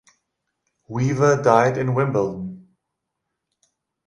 [0.87, 2.69] Weaver died in Wimbledon.